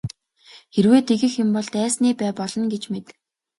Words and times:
Хэрвээ 0.73 1.01
тэгэх 1.09 1.33
юм 1.43 1.49
бол 1.55 1.67
дайсны 1.75 2.09
бай 2.19 2.31
болно 2.39 2.65
гэж 2.73 2.83
мэд. 2.93 3.05